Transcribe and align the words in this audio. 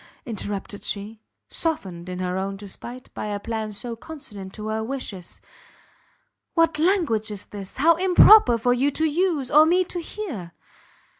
interrupted 0.25 0.83
she, 0.83 1.21
softened 1.47 2.09
in 2.09 2.17
her 2.17 2.35
own 2.35 2.57
despite 2.57 3.13
by 3.13 3.27
a 3.27 3.39
plan 3.39 3.71
so 3.71 3.95
consonant 3.95 4.51
to 4.51 4.67
her 4.69 4.83
wishes, 4.83 5.39
"what 6.55 6.79
language 6.79 7.29
is 7.29 7.45
this! 7.45 7.77
how 7.77 7.93
improper 7.97 8.57
for 8.57 8.73
you 8.73 8.89
to 8.89 9.05
use, 9.05 9.51
or 9.51 9.63
me 9.63 9.83
to 9.83 9.99
hear!" 10.01 10.53